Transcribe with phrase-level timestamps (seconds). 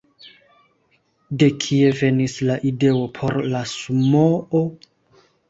[1.43, 4.65] De kie venis la ideo por la sumoo?